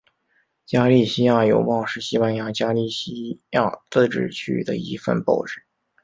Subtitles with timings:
[0.65, 5.63] 加利西亚邮报是西班牙加利西亚自治区的一份报纸。